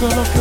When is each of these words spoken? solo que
solo 0.00 0.22
que 0.32 0.39